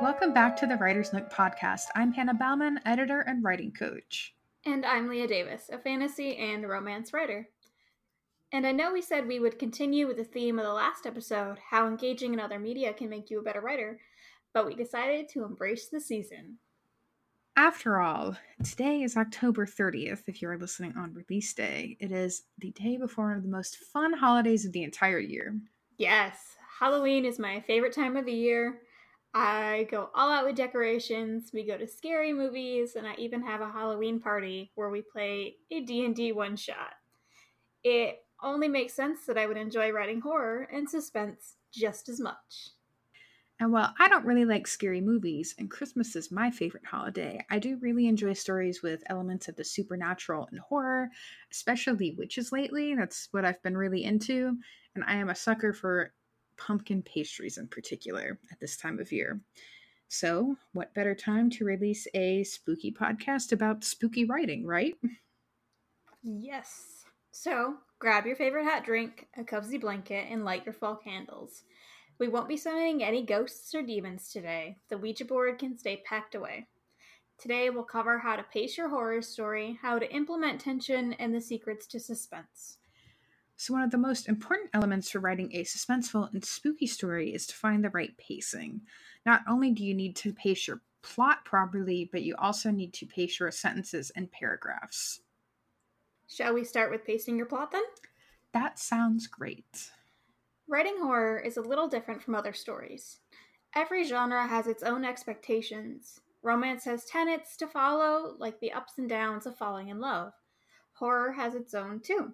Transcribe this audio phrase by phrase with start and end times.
[0.00, 1.82] Welcome back to the Writer's Nook podcast.
[1.94, 4.34] I'm Hannah Bauman, editor and writing coach.
[4.64, 7.50] And I'm Leah Davis, a fantasy and romance writer.
[8.50, 11.58] And I know we said we would continue with the theme of the last episode
[11.70, 14.00] how engaging in other media can make you a better writer,
[14.54, 16.56] but we decided to embrace the season.
[17.54, 21.98] After all, today is October 30th if you're listening on release day.
[22.00, 25.60] It is the day before one of the most fun holidays of the entire year.
[25.98, 28.80] Yes, Halloween is my favorite time of the year.
[29.32, 31.50] I go all out with decorations.
[31.52, 35.56] We go to scary movies, and I even have a Halloween party where we play
[35.70, 36.94] a D&D one shot.
[37.84, 42.70] It only makes sense that I would enjoy writing horror and suspense just as much.
[43.60, 47.58] And while I don't really like scary movies, and Christmas is my favorite holiday, I
[47.58, 51.10] do really enjoy stories with elements of the supernatural and horror,
[51.52, 52.94] especially witches lately.
[52.94, 54.56] That's what I've been really into.
[54.94, 56.14] And I am a sucker for
[56.60, 59.40] pumpkin pastries in particular at this time of year.
[60.08, 64.94] So, what better time to release a spooky podcast about spooky writing, right?
[66.22, 67.04] Yes.
[67.30, 71.62] So, grab your favorite hot drink, a cozy blanket, and light your fall candles.
[72.18, 74.76] We won't be summoning any ghosts or demons today.
[74.90, 76.66] The Ouija board can stay packed away.
[77.38, 81.40] Today, we'll cover how to pace your horror story, how to implement tension, and the
[81.40, 82.76] secrets to suspense.
[83.60, 87.46] So, one of the most important elements for writing a suspenseful and spooky story is
[87.48, 88.80] to find the right pacing.
[89.26, 93.04] Not only do you need to pace your plot properly, but you also need to
[93.04, 95.20] pace your sentences and paragraphs.
[96.26, 97.82] Shall we start with pacing your plot then?
[98.54, 99.90] That sounds great.
[100.66, 103.18] Writing horror is a little different from other stories.
[103.74, 106.18] Every genre has its own expectations.
[106.42, 110.32] Romance has tenets to follow, like the ups and downs of falling in love.
[110.94, 112.32] Horror has its own too.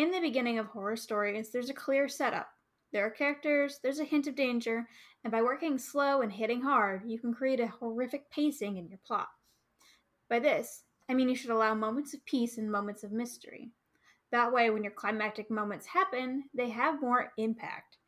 [0.00, 2.48] In the beginning of horror stories, there's a clear setup.
[2.90, 4.88] There are characters, there's a hint of danger,
[5.22, 8.98] and by working slow and hitting hard, you can create a horrific pacing in your
[9.06, 9.28] plot.
[10.30, 13.72] By this, I mean you should allow moments of peace and moments of mystery.
[14.32, 17.98] That way, when your climactic moments happen, they have more impact.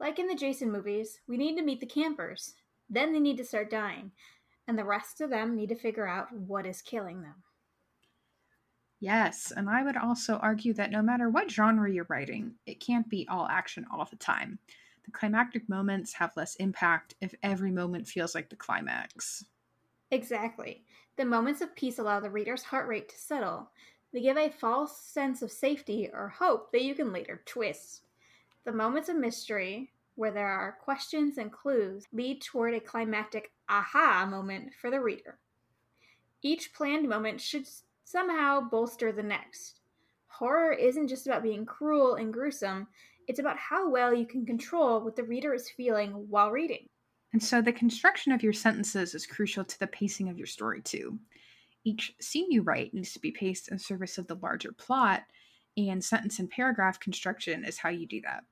[0.00, 2.54] Like in the Jason movies, we need to meet the campers.
[2.88, 4.12] Then they need to start dying,
[4.66, 7.34] and the rest of them need to figure out what is killing them.
[8.98, 13.08] Yes, and I would also argue that no matter what genre you're writing, it can't
[13.08, 14.58] be all action all the time.
[15.04, 19.44] The climactic moments have less impact if every moment feels like the climax.
[20.10, 20.86] Exactly.
[21.16, 23.70] The moments of peace allow the reader's heart rate to settle.
[24.12, 28.02] They give a false sense of safety or hope that you can later twist.
[28.64, 34.26] The moments of mystery, where there are questions and clues, lead toward a climactic aha
[34.26, 35.40] moment for the reader.
[36.42, 37.66] Each planned moment should
[38.04, 39.80] somehow bolster the next.
[40.26, 42.86] Horror isn't just about being cruel and gruesome,
[43.26, 46.88] it's about how well you can control what the reader is feeling while reading.
[47.32, 50.82] And so the construction of your sentences is crucial to the pacing of your story,
[50.82, 51.18] too.
[51.84, 55.22] Each scene you write needs to be paced in service of the larger plot,
[55.76, 58.44] and sentence and paragraph construction is how you do that.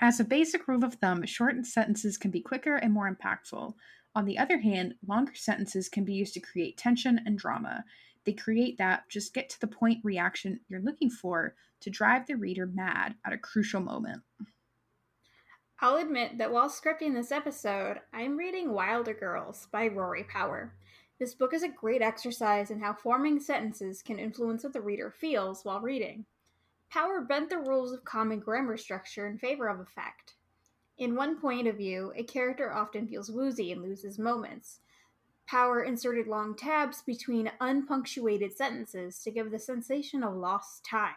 [0.00, 3.74] As a basic rule of thumb, shortened sentences can be quicker and more impactful.
[4.14, 7.84] On the other hand, longer sentences can be used to create tension and drama,
[8.28, 12.34] they create that just get to the point reaction you're looking for to drive the
[12.34, 14.20] reader mad at a crucial moment.
[15.80, 20.74] I'll admit that while scripting this episode, I'm reading Wilder Girls by Rory Power.
[21.18, 25.10] This book is a great exercise in how forming sentences can influence what the reader
[25.10, 26.26] feels while reading.
[26.90, 30.34] Power bent the rules of common grammar structure in favor of effect.
[30.98, 34.80] In one point of view, a character often feels woozy and loses moments,
[35.48, 41.14] Power inserted long tabs between unpunctuated sentences to give the sensation of lost time.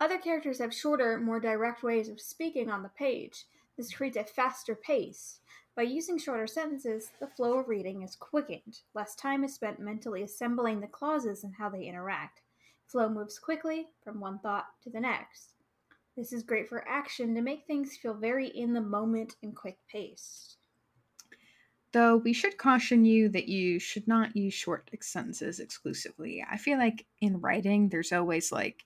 [0.00, 3.44] Other characters have shorter, more direct ways of speaking on the page.
[3.76, 5.38] This creates a faster pace.
[5.76, 8.80] By using shorter sentences, the flow of reading is quickened.
[8.94, 12.40] Less time is spent mentally assembling the clauses and how they interact.
[12.88, 15.54] Flow moves quickly from one thought to the next.
[16.16, 19.78] This is great for action to make things feel very in the moment and quick
[19.88, 20.56] paced.
[21.92, 26.44] Though we should caution you that you should not use short sentences exclusively.
[26.48, 28.84] I feel like in writing, there's always like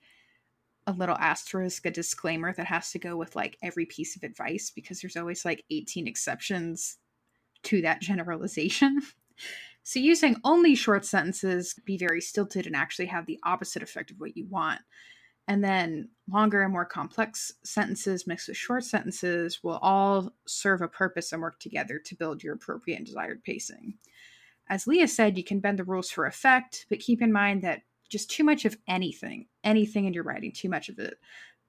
[0.87, 4.71] a little asterisk, a disclaimer that has to go with like every piece of advice
[4.71, 6.97] because there's always like 18 exceptions
[7.65, 9.01] to that generalization.
[9.83, 14.21] so using only short sentences be very stilted and actually have the opposite effect of
[14.21, 14.81] what you want.
[15.47, 20.89] And then longer and more complex sentences mixed with short sentences will all serve a
[20.89, 23.99] purpose and work together to build your appropriate and desired pacing.
[24.71, 27.83] As Leah said, you can bend the rules for effect, but keep in mind that
[28.11, 31.19] Just too much of anything, anything in your writing, too much of it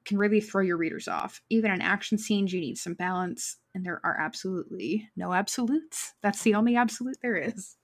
[0.06, 1.42] can really throw your readers off.
[1.50, 6.14] Even in action scenes, you need some balance, and there are absolutely no absolutes.
[6.22, 7.78] That's the only absolute there is.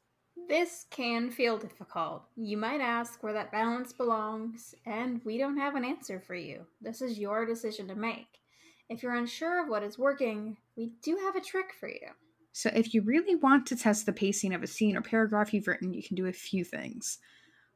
[0.51, 2.23] This can feel difficult.
[2.35, 6.65] You might ask where that balance belongs, and we don't have an answer for you.
[6.81, 8.41] This is your decision to make.
[8.89, 12.05] If you're unsure of what is working, we do have a trick for you.
[12.51, 15.67] So, if you really want to test the pacing of a scene or paragraph you've
[15.67, 17.19] written, you can do a few things.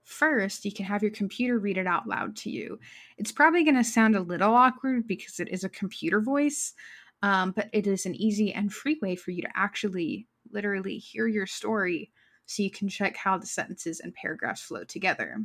[0.04, 2.78] First, you can have your computer read it out loud to you.
[3.18, 6.74] It's probably going to sound a little awkward because it is a computer voice,
[7.22, 11.26] um, but it is an easy and free way for you to actually literally hear
[11.26, 12.12] your story
[12.46, 15.38] so you can check how the sentences and paragraphs flow together.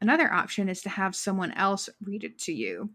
[0.00, 2.90] Another option is to have someone else read it to you.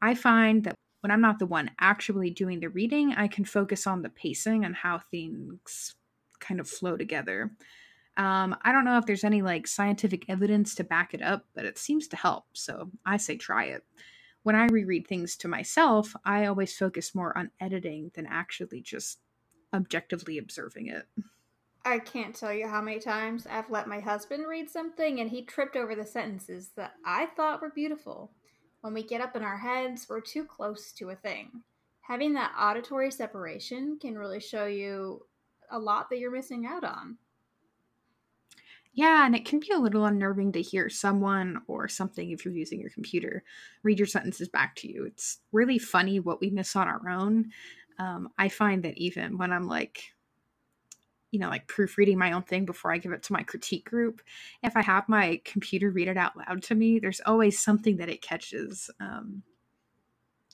[0.00, 3.86] I find that when I'm not the one actually doing the reading, I can focus
[3.86, 5.94] on the pacing and how things
[6.40, 7.50] kind of flow together.
[8.16, 11.64] Um, I don't know if there's any like scientific evidence to back it up, but
[11.64, 12.44] it seems to help.
[12.52, 13.84] So I say try it.
[14.42, 19.18] When I reread things to myself, I always focus more on editing than actually just
[19.72, 21.06] objectively observing it.
[21.84, 25.42] I can't tell you how many times I've let my husband read something and he
[25.42, 28.30] tripped over the sentences that I thought were beautiful.
[28.82, 31.62] When we get up in our heads, we're too close to a thing.
[32.02, 35.26] Having that auditory separation can really show you
[35.70, 37.18] a lot that you're missing out on.
[38.94, 42.52] Yeah, and it can be a little unnerving to hear someone or something, if you're
[42.52, 43.42] using your computer,
[43.82, 45.04] read your sentences back to you.
[45.06, 47.50] It's really funny what we miss on our own.
[47.98, 50.12] Um, I find that even when I'm like
[51.32, 54.20] you know, like proofreading my own thing before I give it to my critique group.
[54.62, 58.10] If I have my computer read it out loud to me, there's always something that
[58.10, 58.90] it catches.
[59.00, 59.42] Um,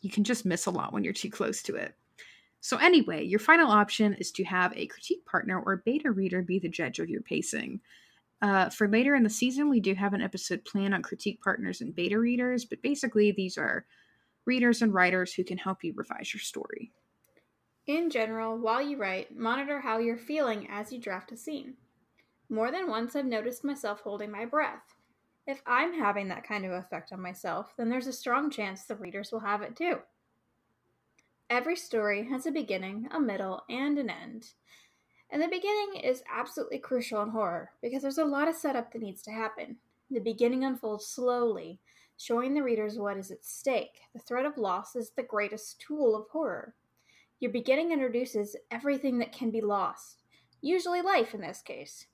[0.00, 1.94] you can just miss a lot when you're too close to it.
[2.60, 6.60] So, anyway, your final option is to have a critique partner or beta reader be
[6.60, 7.80] the judge of your pacing.
[8.40, 11.80] Uh, for later in the season, we do have an episode plan on critique partners
[11.80, 13.84] and beta readers, but basically, these are
[14.44, 16.92] readers and writers who can help you revise your story.
[17.88, 21.78] In general, while you write, monitor how you're feeling as you draft a scene.
[22.50, 24.94] More than once, I've noticed myself holding my breath.
[25.46, 28.94] If I'm having that kind of effect on myself, then there's a strong chance the
[28.94, 30.00] readers will have it too.
[31.48, 34.48] Every story has a beginning, a middle, and an end.
[35.30, 39.00] And the beginning is absolutely crucial in horror because there's a lot of setup that
[39.00, 39.78] needs to happen.
[40.10, 41.80] The beginning unfolds slowly,
[42.18, 44.00] showing the readers what is at stake.
[44.12, 46.74] The threat of loss is the greatest tool of horror.
[47.40, 50.22] Your beginning introduces everything that can be lost,
[50.60, 52.06] usually life in this case.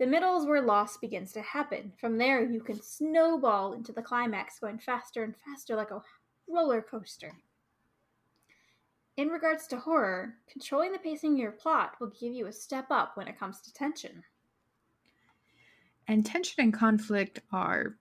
[0.00, 1.92] The middle is where loss begins to happen.
[2.00, 6.02] From there, you can snowball into the climax, going faster and faster like a
[6.48, 7.32] roller coaster.
[9.16, 12.86] In regards to horror, controlling the pacing of your plot will give you a step
[12.90, 14.24] up when it comes to tension.
[16.08, 17.98] And tension and conflict are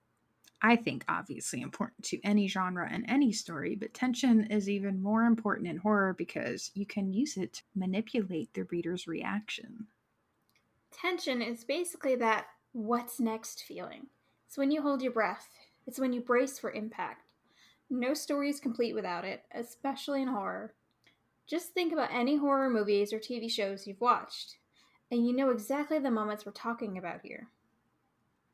[0.61, 5.23] I think, obviously important to any genre and any story, but tension is even more
[5.23, 9.87] important in horror because you can use it to manipulate the reader's reaction.
[10.91, 14.07] Tension is basically that what's next feeling.
[14.47, 15.47] It's when you hold your breath,
[15.87, 17.31] it's when you brace for impact.
[17.89, 20.73] No story is complete without it, especially in horror.
[21.47, 24.57] Just think about any horror movies or TV shows you've watched,
[25.09, 27.47] and you know exactly the moments we're talking about here.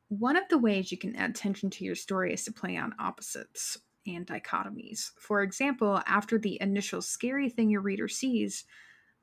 [0.08, 2.94] One of the ways you can add tension to your story is to play on
[2.98, 5.10] opposites and dichotomies.
[5.18, 8.64] For example, after the initial scary thing your reader sees,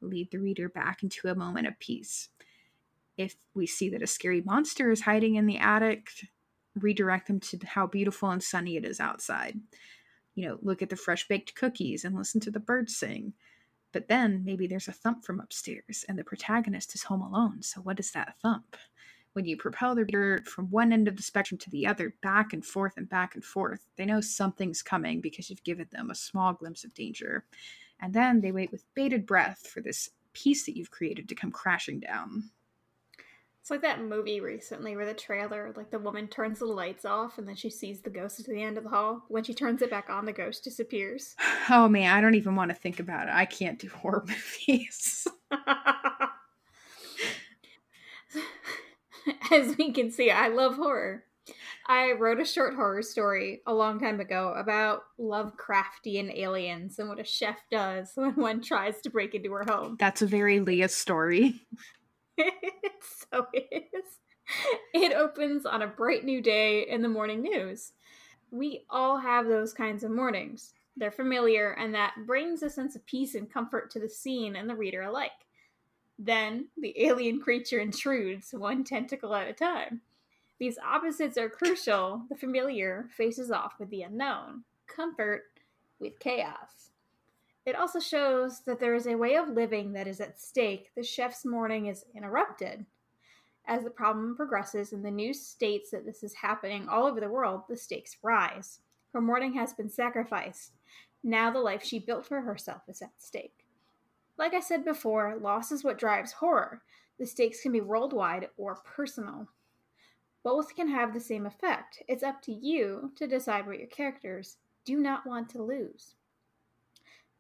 [0.02, 2.28] lead the reader back into a moment of peace.
[3.18, 6.10] If we see that a scary monster is hiding in the attic,
[6.76, 9.60] redirect them to how beautiful and sunny it is outside.
[10.36, 13.34] You know, look at the fresh baked cookies and listen to the birds sing.
[13.92, 17.62] But then maybe there's a thump from upstairs and the protagonist is home alone.
[17.62, 18.76] So, what is that thump?
[19.34, 22.54] When you propel the reader from one end of the spectrum to the other, back
[22.54, 26.16] and forth and back and forth, they know something's coming because you've given them a
[26.16, 27.46] small glimpse of danger.
[28.00, 31.52] And then they wait with bated breath for this piece that you've created to come
[31.52, 32.52] crashing down.
[33.64, 37.38] It's like that movie recently where the trailer, like the woman turns the lights off
[37.38, 39.24] and then she sees the ghost at the end of the hall.
[39.30, 41.36] When she turns it back on, the ghost disappears.
[41.70, 43.34] Oh man, I don't even want to think about it.
[43.34, 44.26] I can't do horror
[44.68, 45.26] movies.
[49.52, 51.24] as we can see, I love horror.
[51.88, 57.20] I wrote a short horror story a long time ago about Lovecraftian aliens and what
[57.20, 59.98] a chef does when one tries to break into her home.
[60.00, 61.62] That's a very Leah story.
[62.38, 62.94] it
[63.32, 64.06] so is.
[64.94, 67.94] It opens on a bright new day in the morning news.
[68.52, 70.74] We all have those kinds of mornings.
[70.96, 74.70] They're familiar, and that brings a sense of peace and comfort to the scene and
[74.70, 75.32] the reader alike.
[76.20, 80.02] Then the alien creature intrudes, one tentacle at a time.
[80.60, 82.24] these opposites are crucial.
[82.30, 85.44] The familiar faces off with the unknown, comfort
[86.00, 86.92] with chaos.
[87.66, 90.92] It also shows that there is a way of living that is at stake.
[90.96, 92.86] The chef's morning is interrupted.
[93.66, 97.30] As the problem progresses and the news states that this is happening all over the
[97.30, 98.80] world, the stakes rise.
[99.14, 100.74] Her morning has been sacrificed.
[101.24, 103.63] Now the life she built for herself is at stake.
[104.38, 106.82] Like I said before, loss is what drives horror.
[107.20, 109.48] The stakes can be worldwide or personal.
[110.44, 112.04] Both can have the same effect.
[112.08, 116.16] It's up to you to decide what your characters do not want to lose.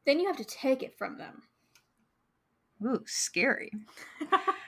[0.05, 1.43] Then you have to take it from them.
[2.85, 3.71] Ooh, scary.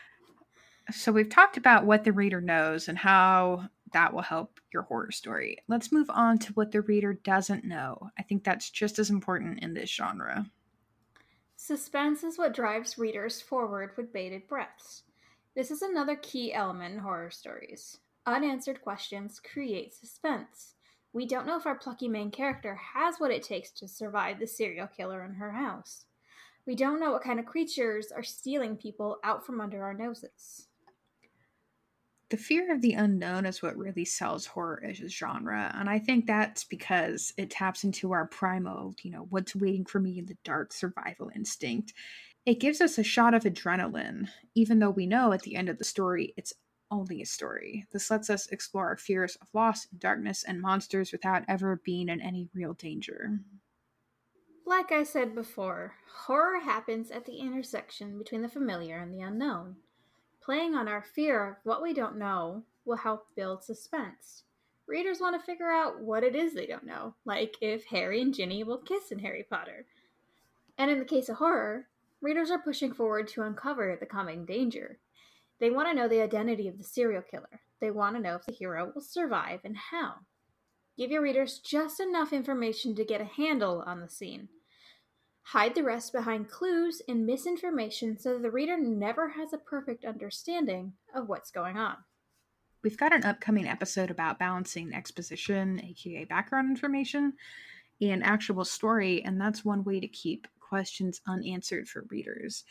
[0.91, 5.12] so we've talked about what the reader knows and how that will help your horror
[5.12, 5.58] story.
[5.67, 8.10] Let's move on to what the reader doesn't know.
[8.17, 10.46] I think that's just as important in this genre.
[11.67, 15.01] Suspense is what drives readers forward with bated breaths.
[15.55, 17.98] This is another key element in horror stories.
[18.27, 20.75] Unanswered questions create suspense.
[21.12, 24.45] We don't know if our plucky main character has what it takes to survive the
[24.45, 26.05] serial killer in her house.
[26.67, 30.67] We don't know what kind of creatures are stealing people out from under our noses.
[32.29, 36.00] The fear of the unknown is what really sells horror as a genre, and I
[36.00, 40.25] think that's because it taps into our primal, you know, what's waiting for me in
[40.25, 41.94] the dark survival instinct.
[42.46, 45.77] It gives us a shot of adrenaline, even though we know at the end of
[45.77, 46.53] the story it's
[46.91, 47.86] only a story.
[47.91, 52.22] This lets us explore our fears of loss, darkness, and monsters without ever being in
[52.22, 53.39] any real danger.
[54.65, 59.77] Like I said before, horror happens at the intersection between the familiar and the unknown.
[60.45, 64.43] Playing on our fear of what we don't know will help build suspense.
[64.85, 68.31] Readers want to figure out what it is they don't know, like if Harry and
[68.31, 69.87] Ginny will kiss in Harry Potter.
[70.77, 71.87] And in the case of horror,
[72.21, 74.99] readers are pushing forward to uncover the coming danger.
[75.59, 77.61] They want to know the identity of the serial killer.
[77.79, 80.17] They want to know if the hero will survive and how.
[80.95, 84.49] Give your readers just enough information to get a handle on the scene.
[85.49, 90.93] Hide the rest behind clues and misinformation so the reader never has a perfect understanding
[91.13, 91.97] of what's going on.
[92.83, 97.33] We've got an upcoming episode about balancing exposition, aka background information,
[98.01, 102.63] and actual story, and that's one way to keep questions unanswered for readers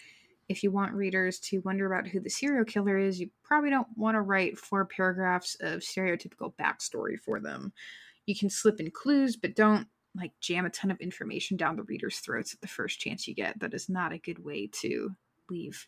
[0.48, 3.88] if you want readers to wonder about who the serial killer is, you probably don't
[3.96, 7.72] want to write four paragraphs of stereotypical backstory for them.
[8.26, 11.83] You can slip in clues, but don't like jam a ton of information down the
[11.83, 13.59] reader's throats at the first chance you get.
[13.61, 15.14] That is not a good way to
[15.50, 15.87] leave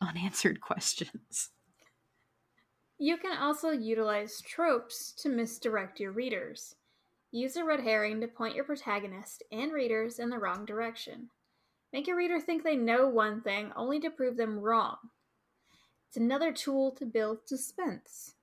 [0.00, 1.50] unanswered questions.
[2.98, 6.76] You can also utilize tropes to misdirect your readers.
[7.32, 11.30] Use a red herring to point your protagonist and readers in the wrong direction.
[11.92, 14.96] Make your reader think they know one thing only to prove them wrong.
[16.08, 18.33] It's another tool to build suspense.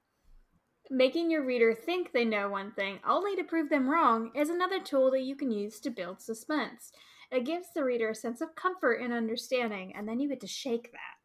[0.94, 4.82] Making your reader think they know one thing only to prove them wrong is another
[4.82, 6.92] tool that you can use to build suspense.
[7.32, 10.48] It gives the reader a sense of comfort and understanding, and then you get to
[10.48, 11.16] shake that.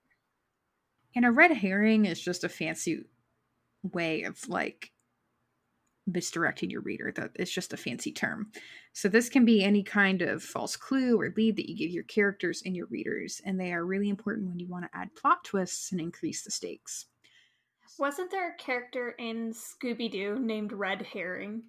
[1.16, 3.06] And a red herring is just a fancy
[3.82, 4.92] way of like
[6.06, 7.12] misdirecting your reader.
[7.16, 8.52] That it's just a fancy term.
[8.92, 12.04] So this can be any kind of false clue or lead that you give your
[12.04, 15.42] characters and your readers, and they are really important when you want to add plot
[15.42, 17.06] twists and increase the stakes.
[17.98, 21.62] Wasn't there a character in Scooby Doo named Red Herring?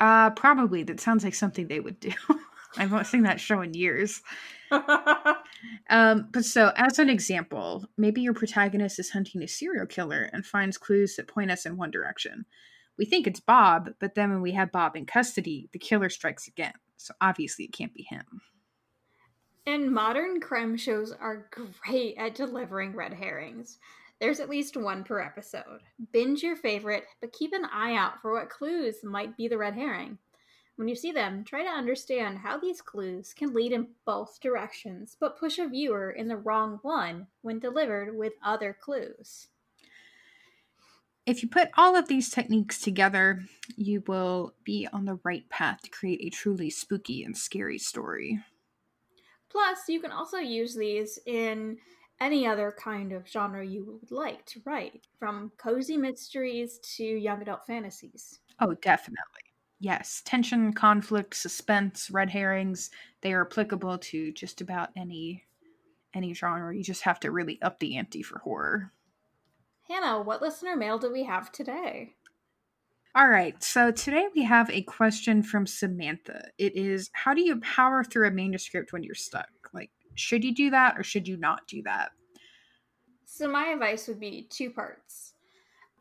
[0.00, 0.82] Uh, probably.
[0.82, 2.12] That sounds like something they would do.
[2.76, 4.20] I've not seen that show in years.
[5.90, 10.44] um, but so, as an example, maybe your protagonist is hunting a serial killer and
[10.44, 12.46] finds clues that point us in one direction.
[12.98, 16.48] We think it's Bob, but then when we have Bob in custody, the killer strikes
[16.48, 16.74] again.
[16.96, 18.40] So obviously it can't be him.
[19.66, 23.78] And modern crime shows are great at delivering red herrings.
[24.24, 25.82] There's at least one per episode.
[26.10, 29.74] Binge your favorite, but keep an eye out for what clues might be the red
[29.74, 30.16] herring.
[30.76, 35.14] When you see them, try to understand how these clues can lead in both directions,
[35.20, 39.48] but push a viewer in the wrong one when delivered with other clues.
[41.26, 43.42] If you put all of these techniques together,
[43.76, 48.40] you will be on the right path to create a truly spooky and scary story.
[49.50, 51.76] Plus, you can also use these in
[52.20, 57.42] any other kind of genre you would like to write, from cozy mysteries to young
[57.42, 58.40] adult fantasies.
[58.60, 59.42] Oh, definitely.
[59.80, 62.90] Yes, tension, conflict, suspense, red herrings,
[63.20, 65.44] they are applicable to just about any
[66.14, 66.74] any genre.
[66.74, 68.92] You just have to really up the ante for horror.
[69.88, 72.14] Hannah, what listener mail do we have today?
[73.16, 76.50] All right, so today we have a question from Samantha.
[76.58, 79.48] It is How do you power through a manuscript when you're stuck?
[80.14, 82.12] Should you do that or should you not do that?
[83.24, 85.32] So, my advice would be two parts.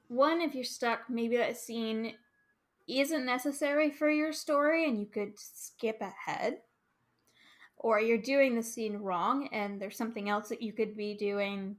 [0.08, 2.14] one, if you're stuck, maybe that scene
[2.88, 6.60] isn't necessary for your story and you could skip ahead.
[7.78, 11.76] Or you're doing the scene wrong and there's something else that you could be doing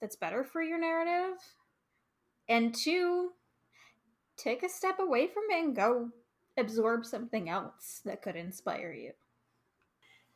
[0.00, 1.38] that's better for your narrative.
[2.48, 3.32] And two,
[4.36, 6.10] take a step away from it and go
[6.56, 9.12] absorb something else that could inspire you.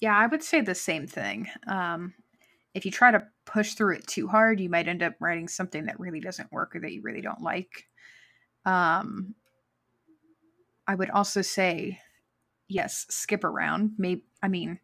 [0.03, 1.49] Yeah, I would say the same thing.
[1.69, 2.15] Um,
[2.75, 5.87] if you try to push through it too hard, you might end up writing something
[5.87, 7.87] that really doesn't work or that you really don't like.
[8.67, 9.37] Um,
[10.89, 12.01] I would also say,
[12.69, 13.93] yes, skip around.
[13.99, 14.81] Maybe I mean,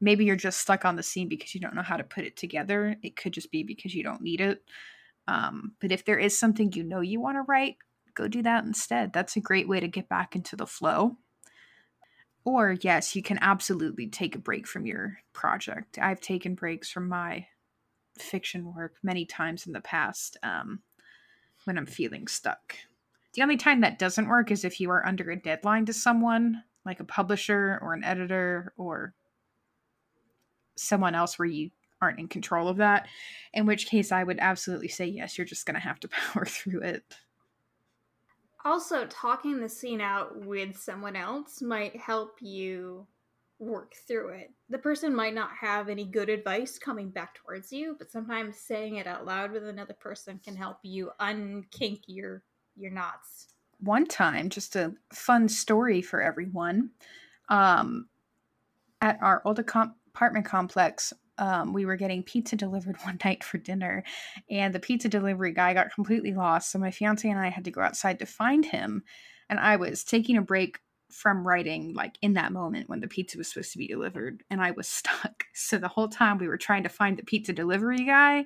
[0.00, 2.36] maybe you're just stuck on the scene because you don't know how to put it
[2.36, 2.96] together.
[3.02, 4.62] It could just be because you don't need it.
[5.28, 7.76] Um, but if there is something you know you want to write,
[8.14, 9.12] go do that instead.
[9.12, 11.16] That's a great way to get back into the flow.
[12.44, 15.98] Or, yes, you can absolutely take a break from your project.
[16.00, 17.46] I've taken breaks from my
[18.18, 20.80] fiction work many times in the past um,
[21.64, 22.76] when I'm feeling stuck.
[23.34, 26.64] The only time that doesn't work is if you are under a deadline to someone,
[26.84, 29.14] like a publisher or an editor or
[30.76, 31.70] someone else where you
[32.00, 33.06] aren't in control of that.
[33.52, 36.44] In which case, I would absolutely say yes, you're just going to have to power
[36.44, 37.04] through it.
[38.64, 43.06] Also, talking the scene out with someone else might help you
[43.58, 44.50] work through it.
[44.68, 48.96] The person might not have any good advice coming back towards you, but sometimes saying
[48.96, 52.42] it out loud with another person can help you unkink your
[52.76, 53.48] your knots.
[53.78, 56.90] One time, just a fun story for everyone.
[57.48, 58.08] Um,
[59.00, 64.04] at our old apartment complex, um, we were getting pizza delivered one night for dinner,
[64.48, 66.70] and the pizza delivery guy got completely lost.
[66.70, 69.02] So my fiance and I had to go outside to find him.
[69.48, 70.78] And I was taking a break
[71.10, 74.60] from writing, like in that moment when the pizza was supposed to be delivered, and
[74.60, 75.44] I was stuck.
[75.54, 78.44] So the whole time we were trying to find the pizza delivery guy,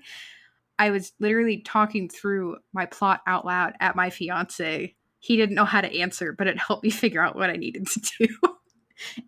[0.78, 4.94] I was literally talking through my plot out loud at my fiance.
[5.20, 7.86] He didn't know how to answer, but it helped me figure out what I needed
[7.88, 8.28] to do.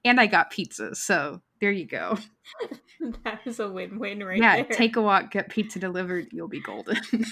[0.04, 0.94] and I got pizza.
[0.94, 2.18] So there you go.
[3.24, 4.64] that is a win-win right yeah, there.
[4.64, 6.98] take a walk, get pizza delivered, you'll be golden.